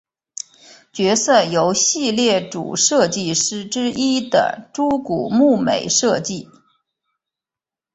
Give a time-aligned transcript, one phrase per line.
[0.91, 6.49] 角色由系列主设计师之一的猪股睦美设计。